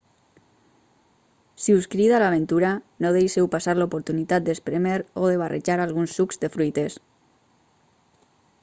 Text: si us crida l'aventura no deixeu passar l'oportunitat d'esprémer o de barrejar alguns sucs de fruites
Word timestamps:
si 1.65 1.75
us 1.81 1.87
crida 1.95 2.21
l'aventura 2.23 2.71
no 3.05 3.11
deixeu 3.17 3.51
passar 3.57 3.77
l'oportunitat 3.81 4.49
d'esprémer 4.49 4.97
o 5.23 5.31
de 5.33 5.37
barrejar 5.45 5.79
alguns 5.87 6.19
sucs 6.21 6.43
de 6.45 6.53
fruites 6.59 6.99